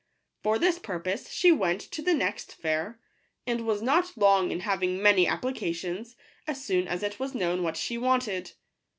For 0.41 0.57
this 0.57 0.79
purpose 0.79 1.29
she 1.29 1.51
went 1.51 1.79
to 1.79 2.01
the 2.01 2.15
next 2.15 2.55
fair, 2.55 2.99
and 3.45 3.67
was 3.67 3.83
not 3.83 4.17
long 4.17 4.49
in 4.49 4.61
having 4.61 4.99
many 4.99 5.27
appli 5.27 5.53
cations, 5.55 6.15
as 6.47 6.65
soon 6.65 6.87
as 6.87 7.03
it 7.03 7.19
was 7.19 7.35
known 7.35 7.61
what 7.61 7.77
she 7.77 7.99
wanted. 7.99 8.53